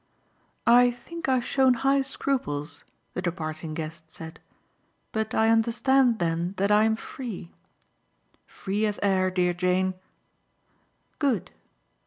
"I 0.65 0.89
think 0.89 1.29
I've 1.29 1.45
shown 1.45 1.75
high 1.75 2.01
scruples," 2.01 2.83
the 3.13 3.21
departing 3.21 3.75
guest 3.75 4.09
said, 4.09 4.39
"but 5.11 5.35
I 5.35 5.49
understand 5.49 6.17
then 6.17 6.55
that 6.57 6.71
I'm 6.71 6.95
free." 6.95 7.51
"Free 8.47 8.87
as 8.87 8.99
air, 9.03 9.29
dear 9.29 9.53
Jane." 9.53 9.93
"Good." 11.19 11.51